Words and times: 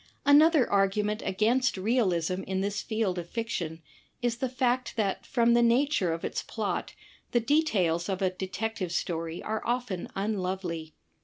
Another 0.25 0.67
argument 0.67 1.21
against 1.23 1.77
realism 1.77 2.41
in 2.47 2.61
this 2.61 2.81
field 2.81 3.19
of 3.19 3.29
fiction, 3.29 3.83
is 4.19 4.37
the 4.37 4.49
fact 4.49 4.95
that 4.95 5.27
from 5.27 5.53
the 5.53 5.61
nature 5.61 6.11
of 6.11 6.25
its 6.25 6.41
plot 6.41 6.95
the 7.33 7.39
details 7.39 8.09
of 8.09 8.19
a 8.19 8.31
Detective 8.31 8.91
Story 8.91 9.43
are 9.43 9.61
often 9.63 10.09
unlovely. 10.15 10.95